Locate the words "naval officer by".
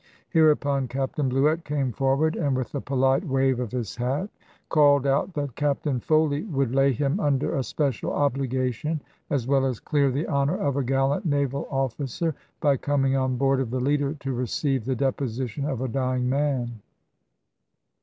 11.27-12.77